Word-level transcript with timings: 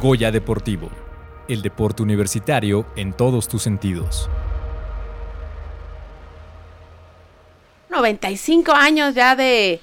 Goya 0.00 0.30
Deportivo, 0.30 0.90
el 1.48 1.62
deporte 1.62 2.02
universitario 2.02 2.86
en 2.96 3.14
todos 3.14 3.48
tus 3.48 3.62
sentidos. 3.62 4.28
95 7.90 8.72
años 8.72 9.14
ya 9.14 9.34
de 9.34 9.80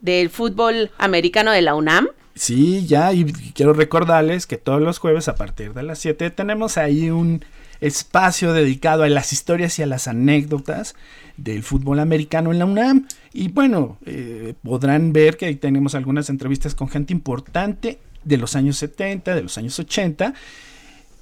del 0.00 0.28
fútbol 0.28 0.90
americano 0.98 1.52
de 1.52 1.62
la 1.62 1.76
UNAM. 1.76 2.08
Sí, 2.34 2.84
ya, 2.86 3.12
y 3.12 3.24
quiero 3.54 3.72
recordarles 3.74 4.46
que 4.46 4.58
todos 4.58 4.82
los 4.82 4.98
jueves 4.98 5.28
a 5.28 5.36
partir 5.36 5.72
de 5.72 5.84
las 5.84 6.00
7 6.00 6.30
tenemos 6.30 6.76
ahí 6.76 7.10
un 7.10 7.44
espacio 7.80 8.52
dedicado 8.52 9.04
a 9.04 9.08
las 9.08 9.32
historias 9.32 9.78
y 9.78 9.82
a 9.82 9.86
las 9.86 10.08
anécdotas 10.08 10.96
del 11.36 11.62
fútbol 11.62 12.00
americano 12.00 12.50
en 12.50 12.58
la 12.58 12.64
UNAM. 12.64 13.06
Y 13.32 13.48
bueno, 13.48 13.98
eh, 14.04 14.54
podrán 14.64 15.12
ver 15.12 15.36
que 15.36 15.46
ahí 15.46 15.54
tenemos 15.54 15.94
algunas 15.94 16.28
entrevistas 16.28 16.74
con 16.74 16.88
gente 16.88 17.12
importante 17.12 18.00
de 18.24 18.36
los 18.36 18.56
años 18.56 18.76
70, 18.78 19.34
de 19.34 19.42
los 19.42 19.58
años 19.58 19.78
80. 19.78 20.34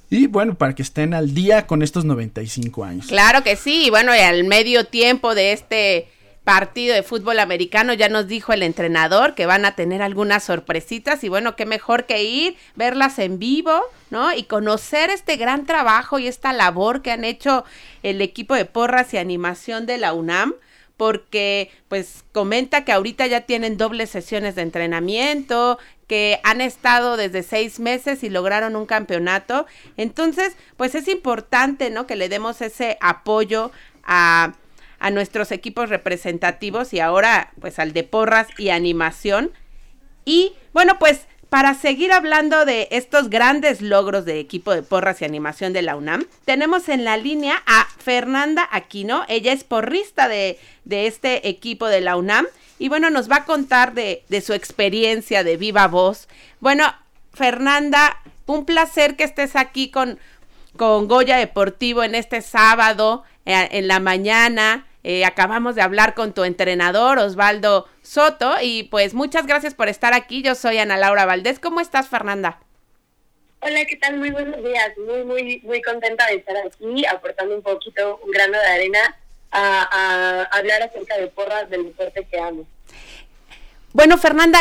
Y 0.09 0.27
bueno, 0.27 0.55
para 0.55 0.75
que 0.75 0.83
estén 0.83 1.13
al 1.13 1.33
día 1.33 1.65
con 1.65 1.81
estos 1.81 2.05
95 2.05 2.83
años. 2.83 3.07
Claro 3.07 3.43
que 3.43 3.55
sí, 3.55 3.85
y 3.85 3.89
bueno, 3.89 4.15
y 4.15 4.19
al 4.19 4.43
medio 4.43 4.85
tiempo 4.85 5.33
de 5.33 5.53
este 5.53 6.07
partido 6.43 6.93
de 6.93 7.03
fútbol 7.03 7.39
americano. 7.39 7.93
Ya 7.93 8.09
nos 8.09 8.27
dijo 8.27 8.53
el 8.53 8.63
entrenador 8.63 9.35
que 9.35 9.45
van 9.45 9.65
a 9.65 9.75
tener 9.75 10.01
algunas 10.01 10.43
sorpresitas 10.43 11.23
y 11.23 11.29
bueno, 11.29 11.55
qué 11.55 11.65
mejor 11.65 12.05
que 12.05 12.23
ir, 12.23 12.55
verlas 12.75 13.19
en 13.19 13.39
vivo, 13.39 13.81
¿no? 14.09 14.33
Y 14.33 14.43
conocer 14.43 15.09
este 15.09 15.37
gran 15.37 15.65
trabajo 15.65 16.19
y 16.19 16.27
esta 16.27 16.53
labor 16.53 17.01
que 17.01 17.11
han 17.11 17.23
hecho 17.23 17.63
el 18.03 18.21
equipo 18.21 18.55
de 18.55 18.65
porras 18.65 19.13
y 19.13 19.17
animación 19.17 19.85
de 19.85 19.97
la 19.97 20.13
UNAM 20.13 20.53
porque 21.03 21.69
pues 21.89 22.23
comenta 22.31 22.85
que 22.85 22.93
ahorita 22.93 23.27
ya 23.27 23.41
tienen 23.41 23.75
dobles 23.75 24.09
sesiones 24.09 24.55
de 24.55 24.61
entrenamiento, 24.61 25.77
que 26.07 26.39
han 26.45 26.61
estado 26.61 27.17
desde 27.17 27.43
seis 27.43 27.81
meses 27.81 28.23
y 28.23 28.29
lograron 28.29 28.77
un 28.77 28.85
campeonato. 28.85 29.65
Entonces, 29.97 30.55
pues 30.77 30.95
es 30.95 31.09
importante, 31.09 31.89
¿no? 31.89 32.07
Que 32.07 32.15
le 32.15 32.29
demos 32.29 32.61
ese 32.61 32.97
apoyo 33.01 33.71
a 34.05 34.53
a 34.99 35.11
nuestros 35.11 35.51
equipos 35.51 35.89
representativos 35.89 36.93
y 36.93 37.01
ahora 37.01 37.51
pues 37.59 37.79
al 37.79 37.91
de 37.91 38.05
porras 38.05 38.47
y 38.57 38.69
animación. 38.69 39.51
Y 40.23 40.53
bueno, 40.71 40.97
pues 40.99 41.27
para 41.53 41.75
seguir 41.75 42.11
hablando 42.11 42.65
de 42.65 42.87
estos 42.89 43.29
grandes 43.29 43.79
logros 43.79 44.25
de 44.25 44.39
equipo 44.39 44.73
de 44.73 44.81
porras 44.81 45.21
y 45.21 45.25
animación 45.25 45.71
de 45.71 45.83
la 45.83 45.95
UNAM, 45.95 46.25
tenemos 46.45 46.89
en 46.89 47.05
la 47.05 47.15
línea 47.15 47.61
a 47.67 47.85
Fernanda 47.99 48.67
Aquino. 48.71 49.23
Ella 49.27 49.53
es 49.53 49.63
porrista 49.63 50.27
de, 50.27 50.57
de 50.83 51.05
este 51.05 51.47
equipo 51.47 51.85
de 51.85 52.01
la 52.01 52.15
UNAM 52.15 52.47
y 52.79 52.89
bueno, 52.89 53.11
nos 53.11 53.29
va 53.29 53.35
a 53.35 53.45
contar 53.45 53.93
de, 53.93 54.23
de 54.29 54.41
su 54.41 54.53
experiencia 54.53 55.43
de 55.43 55.55
viva 55.57 55.87
voz. 55.87 56.27
Bueno, 56.59 56.91
Fernanda, 57.33 58.17
un 58.47 58.65
placer 58.65 59.15
que 59.15 59.23
estés 59.23 59.55
aquí 59.55 59.91
con, 59.91 60.17
con 60.75 61.07
Goya 61.07 61.37
Deportivo 61.37 62.01
en 62.01 62.15
este 62.15 62.41
sábado, 62.41 63.25
eh, 63.45 63.67
en 63.73 63.87
la 63.87 63.99
mañana. 63.99 64.87
Eh, 65.03 65.25
acabamos 65.25 65.75
de 65.75 65.81
hablar 65.81 66.13
con 66.13 66.33
tu 66.33 66.45
entrenador, 66.45 67.19
Osvaldo 67.19 67.87
Soto, 68.01 68.55
y 68.61 68.83
pues 68.83 69.13
muchas 69.13 69.45
gracias 69.45 69.73
por 69.73 69.89
estar 69.89 70.13
aquí. 70.13 70.41
Yo 70.41 70.55
soy 70.55 70.77
Ana 70.77 70.95
Laura 70.95 71.25
Valdés. 71.25 71.59
¿Cómo 71.59 71.81
estás, 71.81 72.07
Fernanda? 72.07 72.59
Hola, 73.59 73.85
¿qué 73.85 73.97
tal? 73.97 74.17
Muy 74.17 74.31
buenos 74.31 74.63
días. 74.63 74.97
Muy, 74.97 75.23
muy, 75.23 75.61
muy 75.63 75.81
contenta 75.81 76.25
de 76.27 76.35
estar 76.35 76.55
aquí, 76.57 77.05
aportando 77.05 77.55
un 77.55 77.61
poquito, 77.61 78.19
un 78.23 78.31
grano 78.31 78.57
de 78.57 78.65
arena 78.65 79.17
a, 79.51 79.87
a 79.91 80.57
hablar 80.57 80.81
acerca 80.83 81.17
de 81.17 81.27
porras 81.27 81.69
del 81.69 81.83
deporte 81.83 82.25
que 82.29 82.39
amo. 82.39 82.65
Bueno, 83.91 84.17
Fernanda, 84.17 84.59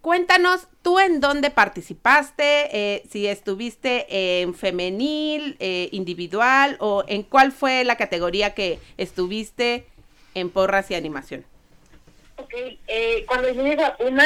cuéntanos 0.00 0.68
tú 0.82 0.98
en 0.98 1.20
dónde 1.20 1.50
participaste, 1.50 2.68
eh, 2.72 3.02
si 3.10 3.26
estuviste 3.26 4.40
en 4.40 4.54
femenil, 4.54 5.56
eh, 5.58 5.88
individual 5.92 6.76
o 6.80 7.04
en 7.06 7.22
cuál 7.22 7.52
fue 7.52 7.84
la 7.84 7.96
categoría 7.96 8.54
que 8.54 8.78
estuviste 8.96 9.86
en 10.34 10.50
porras 10.50 10.90
y 10.90 10.94
animación. 10.94 11.44
Ok, 12.36 12.54
eh, 12.86 13.24
cuando 13.26 13.52
yo 13.52 13.64
llego 13.64 13.82
a 13.82 13.96
UMA, 13.98 14.24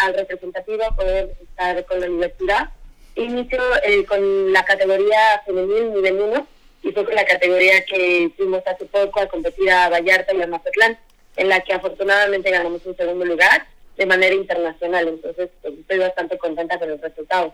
al 0.00 0.14
representativo, 0.14 0.84
a 0.84 0.94
poder 0.94 1.34
estar 1.42 1.84
con 1.86 2.00
la 2.00 2.06
universidad, 2.06 2.70
inicio 3.14 3.58
con 4.06 4.52
la 4.52 4.64
categoría 4.64 5.42
femenil 5.46 5.94
nivel 5.94 6.20
1 6.20 6.46
y 6.82 6.92
fue 6.92 7.04
con 7.04 7.14
la 7.14 7.24
categoría 7.24 7.84
que 7.86 8.30
fuimos 8.36 8.62
hace 8.66 8.84
poco 8.84 9.20
a 9.20 9.26
competir 9.26 9.70
a 9.70 9.88
Vallarta 9.88 10.34
y 10.34 10.42
a 10.42 10.46
Mazatlán, 10.46 10.98
en 11.36 11.48
la 11.48 11.60
que 11.60 11.72
afortunadamente 11.72 12.50
ganamos 12.50 12.84
un 12.84 12.96
segundo 12.96 13.24
lugar 13.24 13.66
de 13.98 14.06
manera 14.06 14.34
internacional. 14.34 15.08
Entonces, 15.08 15.50
pues, 15.60 15.74
estoy 15.74 15.98
bastante 15.98 16.38
contenta 16.38 16.78
con 16.78 16.88
los 16.88 17.00
resultados. 17.00 17.52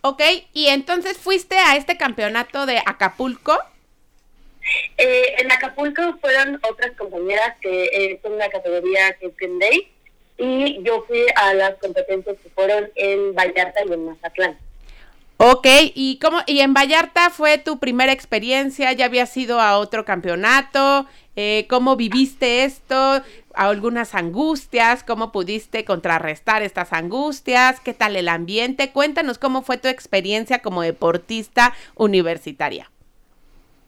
Ok, 0.00 0.22
y 0.52 0.68
entonces 0.68 1.18
fuiste 1.18 1.56
a 1.56 1.76
este 1.76 1.96
campeonato 1.96 2.66
de 2.66 2.78
Acapulco. 2.78 3.58
Eh, 4.96 5.34
en 5.38 5.50
Acapulco 5.52 6.16
fueron 6.20 6.60
otras 6.68 6.92
compañeras 6.96 7.56
que 7.60 7.84
eh, 7.84 8.20
son 8.22 8.32
una 8.32 8.48
categoría 8.48 9.12
que 9.14 9.26
es 9.26 9.58
Day 9.58 9.88
y 10.38 10.82
yo 10.82 11.04
fui 11.06 11.24
a 11.36 11.54
las 11.54 11.74
competencias 11.76 12.36
que 12.42 12.48
fueron 12.50 12.90
en 12.94 13.34
Vallarta 13.34 13.80
y 13.86 13.92
en 13.92 14.06
Mazatlán. 14.06 14.58
Ok, 15.36 15.66
¿y 15.94 16.18
cómo 16.20 16.38
y 16.46 16.60
en 16.60 16.72
Vallarta 16.72 17.30
fue 17.30 17.58
tu 17.58 17.80
primera 17.80 18.12
experiencia? 18.12 18.92
¿Ya 18.92 19.06
habías 19.06 19.36
ido 19.36 19.60
a 19.60 19.78
otro 19.78 20.04
campeonato? 20.04 21.06
Eh, 21.34 21.66
¿Cómo 21.68 21.96
viviste 21.96 22.64
esto? 22.64 23.22
Algunas 23.54 24.14
angustias, 24.14 25.04
cómo 25.04 25.32
pudiste 25.32 25.84
contrarrestar 25.84 26.62
estas 26.62 26.92
angustias, 26.92 27.80
qué 27.80 27.94
tal 27.94 28.16
el 28.16 28.28
ambiente. 28.28 28.90
Cuéntanos 28.92 29.38
cómo 29.38 29.62
fue 29.62 29.78
tu 29.78 29.88
experiencia 29.88 30.60
como 30.60 30.82
deportista 30.82 31.74
universitaria. 31.94 32.90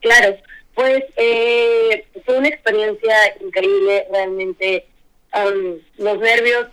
Claro, 0.01 0.37
pues 0.75 1.05
eh, 1.17 2.07
fue 2.25 2.39
una 2.39 2.49
experiencia 2.49 3.15
increíble, 3.41 4.07
realmente 4.11 4.87
um, 5.35 5.79
los 5.99 6.19
nervios 6.19 6.67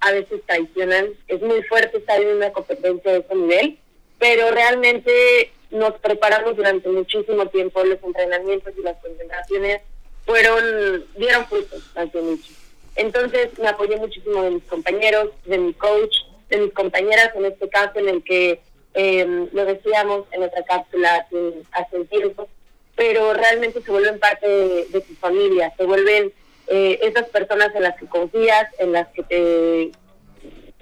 a 0.00 0.12
veces 0.12 0.40
traicionan, 0.46 1.06
es 1.26 1.42
muy 1.42 1.62
fuerte 1.64 1.98
estar 1.98 2.20
en 2.20 2.36
una 2.36 2.52
competencia 2.52 3.12
de 3.12 3.18
ese 3.18 3.34
nivel, 3.34 3.78
pero 4.18 4.50
realmente 4.50 5.50
nos 5.70 5.94
preparamos 5.94 6.56
durante 6.56 6.88
muchísimo 6.88 7.46
tiempo, 7.48 7.84
los 7.84 8.02
entrenamientos 8.02 8.72
y 8.78 8.82
las 8.82 8.96
concentraciones 8.98 9.80
fueron, 10.28 11.06
dieron 11.16 11.46
frutos 11.46 11.82
hace 11.94 12.20
mucho. 12.20 12.52
Entonces 12.96 13.58
me 13.58 13.68
apoyé 13.68 13.96
muchísimo 13.96 14.42
de 14.42 14.50
mis 14.50 14.64
compañeros, 14.64 15.30
de 15.46 15.56
mi 15.56 15.72
coach, 15.72 16.14
de 16.50 16.58
mis 16.58 16.72
compañeras 16.74 17.30
en 17.34 17.46
este 17.46 17.66
caso 17.70 17.98
en 17.98 18.10
el 18.10 18.22
que 18.22 18.60
eh, 18.92 19.48
lo 19.52 19.64
decíamos 19.64 20.26
en 20.32 20.42
otra 20.42 20.62
cápsula 20.64 21.26
hace, 21.72 22.04
tiempo, 22.10 22.46
pero 22.94 23.32
realmente 23.32 23.80
se 23.80 23.90
vuelven 23.90 24.18
parte 24.18 24.46
de, 24.46 25.00
tu 25.00 25.14
familia, 25.14 25.72
se 25.78 25.84
vuelven 25.84 26.30
eh, 26.66 26.98
esas 27.02 27.26
personas 27.30 27.74
en 27.74 27.84
las 27.84 27.96
que 27.98 28.06
confías, 28.06 28.68
en 28.78 28.92
las 28.92 29.08
que 29.08 29.22
te 29.22 29.92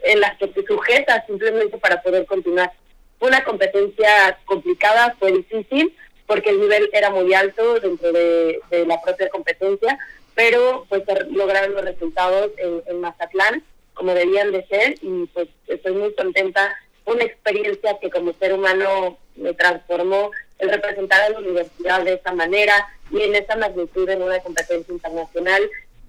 en 0.03 0.21
las 0.21 0.37
que 0.39 0.49
te 0.49 0.65
sujetas 0.65 1.25
simplemente 1.27 1.79
para 1.79 2.03
poder 2.03 2.27
continuar. 2.27 2.73
Fue 3.19 3.29
una 3.29 3.45
competencia 3.45 4.39
complicada, 4.45 5.17
fue 5.19 5.33
difícil, 5.33 5.95
porque 6.27 6.51
el 6.51 6.61
nivel 6.61 6.91
era 6.93 7.11
muy 7.11 7.33
alto 7.35 7.79
dentro 7.81 8.13
de, 8.13 8.61
la 8.87 9.01
propia 9.01 9.29
competencia, 9.29 9.99
pero 10.35 10.87
pues 10.89 11.03
lograron 11.31 11.75
los 11.75 11.85
resultados 11.85 12.51
en, 12.59 13.01
Mazatlán 13.01 13.63
como 13.95 14.13
debían 14.13 14.53
de 14.53 14.67
ser 14.67 14.97
y 15.01 15.27
pues 15.33 15.49
estoy 15.67 15.93
muy 15.93 16.15
contenta. 16.15 16.77
Una 17.07 17.25
experiencia 17.25 17.99
que 18.01 18.11
como 18.11 18.35
ser 18.35 18.53
humano 18.53 19.17
me 19.37 19.55
transformó 19.55 20.33
el 20.59 20.71
representar 20.71 21.23
a 21.23 21.31
la 21.31 21.39
universidad 21.39 22.03
de 22.03 22.15
esa 22.15 22.33
manera 22.33 22.75
y 23.11 23.23
en 23.23 23.35
esa 23.37 23.57
magnitud 23.57 24.09
en 24.09 24.23
una 24.23 24.41
competencia 24.41 24.93
internacional. 24.93 25.63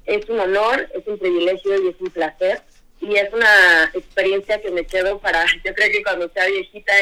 Es 0.06 0.28
un 0.30 0.40
honor, 0.40 0.90
es 0.94 1.06
un 1.08 1.18
privilegio 1.18 1.82
y 1.82 1.90
es 1.90 1.96
un 2.02 2.10
placer. 2.10 2.62
Y 3.00 3.16
es 3.16 3.32
una 3.32 3.92
experiencia 3.94 4.60
que 4.60 4.72
me 4.72 4.86
quedo 4.86 5.20
para, 5.20 5.46
yo 5.64 5.74
creo 5.76 5.92
que 5.92 6.02
cuando 6.02 6.28
sea 6.30 6.48
viejita 6.48 6.94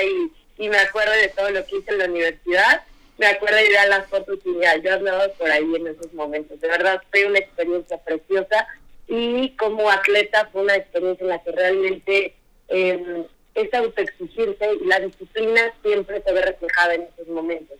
y 0.57 0.69
me 0.69 0.77
acuerdo 0.77 1.13
de 1.13 1.29
todo 1.29 1.49
lo 1.51 1.65
que 1.65 1.77
hice 1.77 1.91
en 1.91 1.99
la 1.99 2.05
universidad, 2.05 2.83
me 3.17 3.27
acuerdo 3.27 3.57
de 3.57 3.69
ver 3.69 3.89
las 3.89 4.07
fotos 4.07 4.39
y 4.43 4.59
ya, 4.59 4.75
yo 4.77 4.93
andaba 4.93 5.27
por 5.29 5.49
ahí 5.49 5.73
en 5.75 5.87
esos 5.87 6.13
momentos. 6.13 6.59
De 6.59 6.67
verdad, 6.67 7.01
fue 7.11 7.25
una 7.25 7.39
experiencia 7.39 7.97
preciosa 7.97 8.67
y 9.07 9.55
como 9.57 9.89
atleta 9.89 10.49
fue 10.51 10.63
una 10.63 10.75
experiencia 10.75 11.23
en 11.23 11.29
la 11.29 11.43
que 11.43 11.51
realmente 11.51 12.35
eh, 12.67 13.25
es 13.53 13.73
autoexigirse 13.73 14.69
y 14.81 14.85
la 14.85 14.99
disciplina 14.99 15.73
siempre 15.81 16.21
se 16.21 16.33
ve 16.33 16.41
reflejada 16.41 16.95
en 16.95 17.03
esos 17.03 17.27
momentos. 17.27 17.77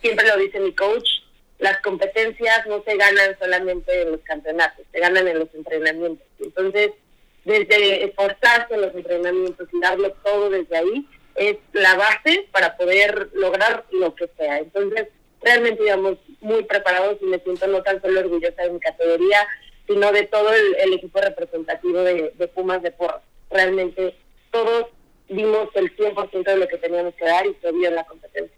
Siempre 0.00 0.28
lo 0.28 0.36
dice 0.36 0.60
mi 0.60 0.72
coach, 0.74 1.08
las 1.58 1.80
competencias 1.80 2.66
no 2.68 2.82
se 2.84 2.96
ganan 2.96 3.36
solamente 3.38 4.02
en 4.02 4.12
los 4.12 4.20
campeonatos, 4.20 4.86
se 4.92 5.00
ganan 5.00 5.26
en 5.26 5.40
los 5.40 5.52
entrenamientos. 5.54 6.26
Entonces, 6.38 6.92
desde 7.44 8.04
esforzarse 8.04 8.74
en 8.74 8.82
los 8.82 8.94
entrenamientos 8.94 9.68
y 9.72 9.80
darlo 9.80 10.12
todo 10.22 10.50
desde 10.50 10.76
ahí, 10.76 11.08
es 11.38 11.56
la 11.72 11.94
base 11.94 12.48
para 12.52 12.76
poder 12.76 13.30
lograr 13.34 13.84
lo 13.92 14.14
que 14.14 14.28
sea. 14.36 14.58
Entonces, 14.58 15.08
realmente 15.40 15.84
íbamos 15.84 16.18
muy 16.40 16.64
preparados 16.64 17.18
y 17.20 17.26
me 17.26 17.38
siento 17.40 17.66
no 17.66 17.82
tan 17.82 18.00
solo 18.00 18.20
orgullosa 18.20 18.62
de 18.62 18.70
mi 18.70 18.80
categoría, 18.80 19.46
sino 19.86 20.12
de 20.12 20.24
todo 20.24 20.52
el, 20.52 20.92
equipo 20.92 21.20
representativo 21.20 22.00
de, 22.00 22.50
Pumas 22.54 22.82
de 22.82 22.90
Porras. 22.90 23.22
Realmente 23.50 24.14
todos 24.50 24.86
dimos 25.28 25.68
el 25.74 25.96
100% 25.96 26.44
de 26.44 26.56
lo 26.56 26.68
que 26.68 26.78
teníamos 26.78 27.14
que 27.14 27.24
dar 27.24 27.46
y 27.46 27.54
se 27.60 27.72
vio 27.72 27.88
en 27.88 27.94
la 27.94 28.04
competencia. 28.04 28.56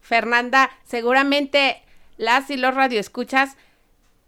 Fernanda, 0.00 0.70
seguramente 0.84 1.82
las 2.16 2.50
y 2.50 2.56
los 2.56 2.74
radioescuchas 2.74 3.56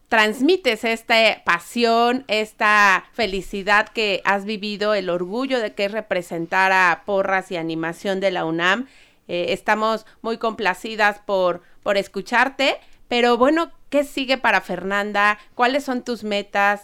transmites 0.09 0.85
esta 0.85 1.43
pasión, 1.45 2.25
esta 2.29 3.07
felicidad 3.13 3.89
que 3.89 4.23
has 4.25 4.45
vivido, 4.45 4.95
el 4.95 5.11
orgullo 5.11 5.61
de 5.61 5.75
que 5.75 5.87
es 5.87 5.93
representar 5.93 6.73
a 6.73 7.03
Porras 7.05 7.51
y 7.51 7.57
Animación 7.57 8.21
de 8.21 8.31
la 8.31 8.45
UNAM. 8.45 8.87
Eh, 9.29 9.47
estamos 9.49 10.07
muy 10.23 10.39
complacidas 10.39 11.19
por, 11.27 11.63
por 11.83 11.97
escucharte, 11.97 12.77
pero 13.09 13.37
bueno, 13.37 13.73
¿qué 13.91 14.05
sigue 14.05 14.39
para 14.39 14.61
Fernanda? 14.61 15.39
¿Cuáles 15.55 15.85
son 15.85 16.03
tus 16.03 16.23
metas? 16.23 16.83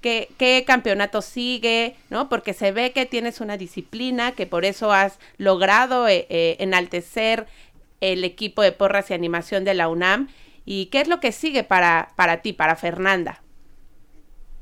¿Qué, 0.00 0.30
qué 0.38 0.64
campeonato 0.66 1.20
sigue? 1.22 1.96
¿No? 2.08 2.28
Porque 2.28 2.54
se 2.54 2.70
ve 2.70 2.92
que 2.92 3.04
tienes 3.04 3.40
una 3.40 3.56
disciplina, 3.56 4.32
que 4.32 4.46
por 4.46 4.64
eso 4.64 4.92
has 4.92 5.18
logrado 5.36 6.08
eh, 6.08 6.26
eh, 6.30 6.56
enaltecer 6.60 7.46
el 8.00 8.24
equipo 8.24 8.62
de 8.62 8.72
porras 8.72 9.10
y 9.10 9.14
animación 9.14 9.64
de 9.64 9.74
la 9.74 9.88
UNAM. 9.88 10.28
¿Y 10.64 10.86
qué 10.86 11.00
es 11.00 11.08
lo 11.08 11.20
que 11.20 11.32
sigue 11.32 11.64
para, 11.64 12.10
para 12.16 12.42
ti, 12.42 12.52
para 12.52 12.76
Fernanda? 12.76 13.42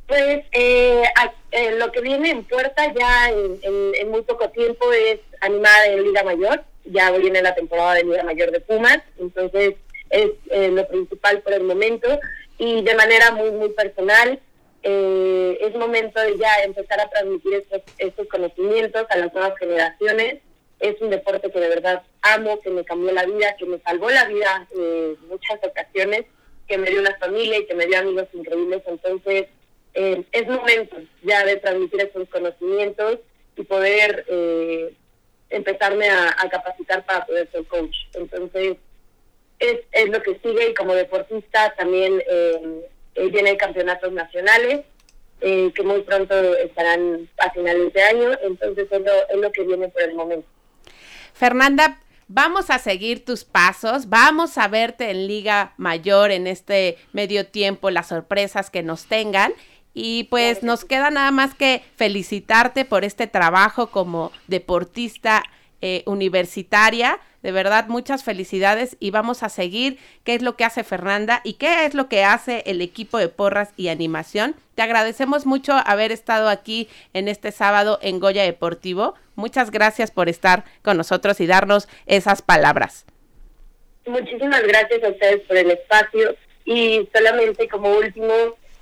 Pues 0.07 0.47
eh, 0.53 1.03
eh, 1.51 1.73
lo 1.73 1.93
que 1.93 2.01
viene 2.01 2.31
en 2.31 2.43
puerta 2.45 2.93
ya 2.95 3.29
en, 3.31 4.11
muy 4.11 4.23
poco 4.23 4.49
tiempo 4.49 4.91
es 4.91 5.21
animar 5.43 5.87
en 5.87 6.03
Liga 6.03 6.23
Mayor. 6.23 6.65
Ya 6.87 7.11
viene 7.11 7.43
la 7.43 7.55
temporada 7.55 7.95
de 7.95 8.05
Liga 8.05 8.23
Mayor 8.23 8.51
de 8.51 8.61
Pumas, 8.61 9.01
entonces 9.19 9.75
es 10.09 10.31
eh, 10.51 10.71
lo 10.73 10.89
principal 10.89 11.43
por 11.43 11.53
el 11.53 11.65
momento. 11.65 12.09
Y 12.57 12.83
de 12.83 12.95
manera 12.95 13.33
muy, 13.33 13.51
muy 13.51 13.69
personal, 13.71 14.41
es 14.83 15.75
momento 15.77 16.19
de 16.21 16.39
ya 16.39 16.63
empezar 16.65 16.99
a 17.01 17.11
transmitir 17.11 17.55
estos, 17.55 17.83
estos 17.99 18.27
conocimientos 18.29 19.07
a 19.11 19.19
las 19.19 19.33
nuevas 19.35 19.59
generaciones 19.59 20.39
es 20.81 21.01
un 21.01 21.11
deporte 21.11 21.51
que 21.51 21.61
de 21.61 21.69
verdad 21.69 22.03
amo, 22.23 22.61
que 22.61 22.71
me 22.71 22.85
cambió 22.85 23.13
la 23.13 23.25
vida, 23.25 23.57
que 23.57 23.67
me 23.67 23.79
salvó 23.81 24.11
la 24.11 24.25
vida 24.27 24.67
en 24.75 25.17
muchas 25.29 25.59
ocasiones, 25.63 26.25
que 26.67 26.79
me 26.79 26.91
dio 26.91 27.01
una 27.01 27.17
familia 27.17 27.59
y 27.59 27.67
que 27.67 27.75
me 27.75 27.87
dio 27.87 27.99
amigos 27.99 28.29
increíbles. 28.33 28.83
Entonces, 28.87 29.47
eh, 29.95 30.25
es 30.31 30.47
momento 30.47 30.97
ya 31.23 31.45
de 31.45 31.57
transmitir 31.57 32.03
esos 32.03 32.29
conocimientos 32.29 33.19
y 33.57 33.63
poder 33.65 34.25
eh, 34.29 34.95
empezarme 35.51 36.09
a, 36.09 36.37
capacitar 36.51 37.05
para 37.05 37.27
poder 37.27 37.51
ser 37.51 37.65
coach. 37.65 37.97
Entonces, 38.15 38.77
es, 39.59 39.81
es 39.91 40.09
lo 40.11 40.23
que 40.23 40.39
sigue 40.45 40.71
y 40.71 40.75
como 40.75 40.95
deportista 40.95 41.75
también 41.77 42.23
eh, 42.31 42.89
vienen 43.33 43.57
campeonatos 43.57 44.13
nacionales. 44.13 44.83
que 45.41 45.83
muy 45.85 46.03
pronto 46.03 46.35
estarán 46.59 47.29
a 47.39 47.51
finales 47.51 47.93
de 47.93 48.03
año, 48.03 48.31
entonces 48.43 48.87
es 48.91 49.01
lo, 49.01 49.29
es 49.29 49.37
lo 49.37 49.53
que 49.53 49.63
viene 49.63 49.89
por 49.89 50.03
el 50.03 50.15
momento. 50.15 50.49
Fernanda, 51.39 52.01
vamos 52.27 52.69
a 52.69 52.81
seguir 52.81 53.25
tus 53.25 53.45
pasos, 53.45 54.09
vamos 54.09 54.59
a 54.59 54.67
verte 54.67 55.11
en 55.11 55.29
Liga 55.29 55.73
Mayor 55.77 56.33
en 56.33 56.49
este 56.49 56.99
medio 57.13 57.47
tiempo, 57.47 57.91
las 57.91 58.09
sorpresas 58.09 58.71
que 58.71 58.83
nos 58.83 59.05
tengan. 59.05 59.53
Y 59.95 60.25
pues 60.25 60.65
nos 60.65 60.85
queda 60.85 61.11
nada 61.11 61.31
más 61.31 61.55
que 61.55 61.85
felicitarte 61.95 62.85
por 62.85 63.05
este 63.05 63.29
trabajo 63.29 63.93
como 63.93 64.33
deportista 64.49 65.45
eh, 65.81 66.03
universitaria. 66.07 67.21
De 67.43 67.53
verdad, 67.53 67.87
muchas 67.87 68.25
felicidades 68.25 68.97
y 68.99 69.11
vamos 69.13 69.43
a 69.43 69.49
seguir 69.49 69.99
qué 70.25 70.35
es 70.35 70.43
lo 70.43 70.57
que 70.57 70.65
hace 70.65 70.83
Fernanda 70.83 71.41
y 71.45 71.55
qué 71.55 71.85
es 71.87 71.95
lo 71.95 72.09
que 72.09 72.25
hace 72.25 72.65
el 72.67 72.81
equipo 72.81 73.19
de 73.19 73.29
porras 73.29 73.71
y 73.77 73.89
animación. 73.89 74.57
Te 74.75 74.83
agradecemos 74.83 75.47
mucho 75.47 75.75
haber 75.87 76.11
estado 76.11 76.49
aquí 76.49 76.89
en 77.15 77.29
este 77.29 77.53
sábado 77.53 77.99
en 78.03 78.19
Goya 78.19 78.43
Deportivo. 78.43 79.15
Muchas 79.37 79.71
gracias 79.71 80.11
por 80.11 80.29
estar 80.29 80.65
con 80.83 80.97
nosotros 80.97 81.41
y 81.41 81.47
darnos 81.47 81.89
esas 82.07 82.43
palabras. 82.43 83.07
Muchísimas 84.07 84.63
gracias 84.63 85.05
a 85.05 85.09
ustedes 85.09 85.41
por 85.43 85.57
el 85.57 85.71
espacio 85.71 86.35
y 86.65 87.09
solamente 87.15 87.69
como 87.69 87.91
último, 87.93 88.33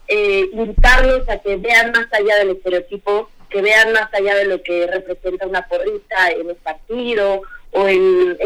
eh, 0.08 0.49
invitarlos 0.52 1.28
a 1.28 1.38
que 1.38 1.56
vean 1.56 1.92
más 1.92 2.06
allá 2.12 2.37
del 2.37 2.50
estereotipo 2.50 3.28
que 3.48 3.62
vean 3.62 3.93
más 3.93 4.12
allá 4.12 4.34
de 4.37 4.46
lo 4.46 4.62
que 4.62 4.87
representa 4.87 5.46
una 5.46 5.66
porrista 5.66 6.31
en 6.31 6.50
el 6.50 6.56
partido 6.56 7.43
o 7.72 7.88
en, 7.88 8.37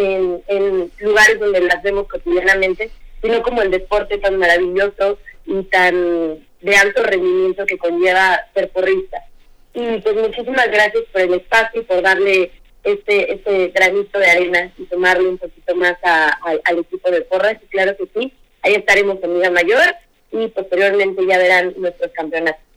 en, 0.49 0.91
lugares 0.99 1.39
donde 1.39 1.61
las 1.61 1.83
vemos 1.83 2.09
cotidianamente, 2.09 2.91
sino 3.23 3.43
como 3.43 3.63
el 3.63 3.71
deporte 3.71 4.19
tan 4.19 4.39
maravilloso 4.39 5.19
y 5.47 5.63
tan 5.65 6.39
de 6.61 6.77
alto 6.77 7.03
rendimiento 7.03 7.67
que 7.67 7.79
conlleva 7.79 8.41
ser 8.55 8.71
porrista. 8.71 9.25
Y 9.73 9.99
pues 9.99 10.17
muchísimas 10.17 10.67
gracias 10.69 11.05
por 11.13 11.21
el 11.23 11.35
espacio 11.35 11.81
y 11.81 11.85
por 11.85 12.03
darle 12.03 12.51
este, 12.83 13.35
este 13.35 13.69
granito 13.69 14.19
de 14.19 14.31
arena 14.31 14.73
y 14.77 14.85
tomarle 14.85 15.29
un 15.29 15.39
poquito 15.39 15.75
más 15.77 15.97
al 16.03 16.79
equipo 16.79 17.11
de 17.11 17.23
porras. 17.23 17.57
Y 17.63 17.67
claro 17.67 17.97
que 17.97 18.09
sí, 18.15 18.33
ahí 18.63 18.75
estaremos 18.75 19.19
en 19.23 19.35
Liga 19.35 19.51
Mayor 19.51 19.95
y 20.33 20.49
posteriormente 20.49 21.25
ya 21.27 21.39
verán 21.39 21.75
nuestros 21.77 22.11
campeonatos. 22.13 22.70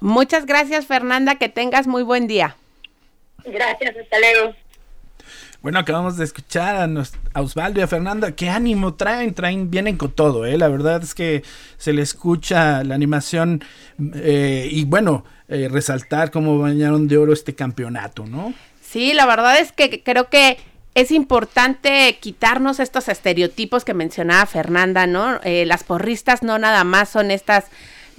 Muchas 0.00 0.46
gracias, 0.46 0.86
Fernanda. 0.86 1.36
Que 1.36 1.48
tengas 1.48 1.86
muy 1.86 2.02
buen 2.02 2.26
día. 2.26 2.56
Gracias, 3.44 3.96
hasta 3.96 4.18
luego. 4.18 4.54
Bueno, 5.62 5.78
acabamos 5.78 6.16
de 6.16 6.24
escuchar 6.24 6.76
a, 6.76 7.40
Osvaldo 7.40 7.80
y 7.80 7.82
a 7.82 7.86
Fernanda. 7.86 8.32
Qué 8.32 8.48
ánimo 8.48 8.94
traen, 8.94 9.34
traen, 9.34 9.70
vienen 9.70 9.98
con 9.98 10.10
todo, 10.10 10.46
¿eh? 10.46 10.56
La 10.56 10.68
verdad 10.68 11.02
es 11.02 11.14
que 11.14 11.42
se 11.76 11.92
le 11.92 12.00
escucha 12.00 12.82
la 12.82 12.94
animación 12.94 13.62
eh, 14.14 14.68
y 14.70 14.84
bueno, 14.86 15.24
eh, 15.48 15.68
resaltar 15.70 16.30
cómo 16.30 16.58
bañaron 16.58 17.08
de 17.08 17.18
oro 17.18 17.34
este 17.34 17.54
campeonato, 17.54 18.24
¿no? 18.24 18.54
Sí, 18.80 19.12
la 19.12 19.26
verdad 19.26 19.60
es 19.60 19.72
que 19.72 20.02
creo 20.02 20.30
que 20.30 20.56
es 20.94 21.10
importante 21.10 22.16
quitarnos 22.20 22.80
estos 22.80 23.08
estereotipos 23.08 23.84
que 23.84 23.92
mencionaba 23.92 24.46
Fernanda, 24.46 25.06
¿no? 25.06 25.40
Eh, 25.44 25.66
las 25.66 25.84
porristas 25.84 26.42
no 26.42 26.58
nada 26.58 26.84
más 26.84 27.10
son 27.10 27.30
estas 27.30 27.66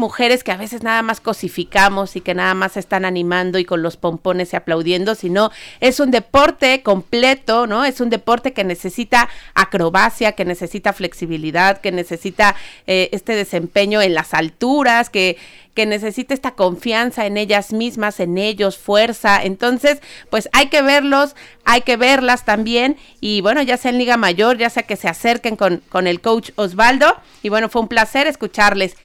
mujeres 0.02 0.44
que 0.44 0.52
a 0.52 0.58
veces 0.58 0.82
nada 0.82 1.04
más 1.04 1.22
cosificamos 1.22 2.16
y 2.16 2.22
que 2.22 2.34
nada 2.34 2.56
más 2.56 2.76
están 2.76 3.06
animando 3.06 3.60
y 3.60 3.66
con 3.66 3.84
los 3.84 3.98
pompones 3.98 4.52
y 4.52 4.56
aplaudiendo, 4.56 5.14
sino 5.14 5.52
es 5.80 6.00
un 6.00 6.10
deporte 6.10 6.82
completo, 6.82 7.68
¿no? 7.68 7.86
Es 7.86 8.02
un 8.02 8.10
deporte 8.10 8.52
que 8.52 8.64
necesita 8.64 9.30
acrobacia, 9.54 10.32
que 10.32 10.44
necesita 10.44 10.92
flexibilidad, 10.92 11.80
que 11.80 11.92
necesita 11.92 12.56
eh, 12.88 13.10
este 13.12 13.36
desempeño 13.36 14.02
en 14.02 14.16
las 14.16 14.34
alturas, 14.34 15.12
que 15.12 15.38
que 15.74 15.86
necesita 15.86 16.34
esta 16.34 16.52
confianza 16.52 17.26
en 17.26 17.38
ellas 17.38 17.72
mismas, 17.72 18.20
en 18.20 18.38
ellos, 18.38 18.78
fuerza. 18.78 19.42
Entonces, 19.42 20.02
pues 20.30 20.50
hay 20.52 20.68
que 20.68 20.82
verlos, 20.82 21.34
hay 21.64 21.82
que 21.82 21.96
verlas 21.96 22.44
también. 22.44 22.98
Y 23.22 23.40
bueno, 23.40 23.62
ya 23.62 23.78
sea 23.78 23.92
en 23.92 23.98
Liga 23.98 24.18
Mayor, 24.18 24.58
ya 24.58 24.70
sea 24.70 24.84
que 24.84 24.98
se 24.98 25.08
acerquen 25.08 25.56
con, 25.56 25.82
con 25.88 26.08
el 26.08 26.20
coach 26.20 26.52
Osvaldo. 26.56 27.16
Y 27.42 27.48
bueno, 27.48 27.70
fue 27.70 27.82
un 27.82 27.88
placer 27.88 28.28
escucharles. 28.28 28.98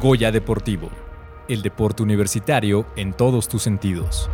Goya 0.00 0.32
Deportivo, 0.32 0.90
el 1.48 1.62
deporte 1.62 2.02
universitario 2.02 2.86
en 2.96 3.12
todos 3.12 3.48
tus 3.48 3.62
sentidos. 3.62 4.28